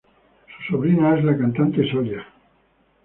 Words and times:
Su 0.65 0.73
sobrina 0.73 1.15
es 1.15 1.23
la 1.23 1.37
cantante 1.37 1.87
Soya. 1.91 2.25